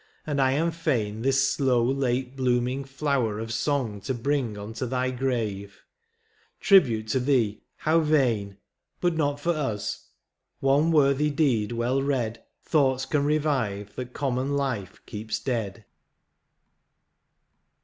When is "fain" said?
0.71-1.21